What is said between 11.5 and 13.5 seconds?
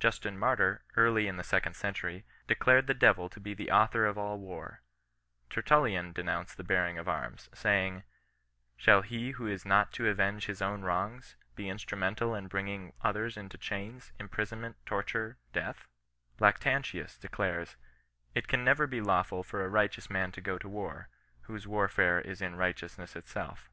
be itistrU" mental in hrinqing others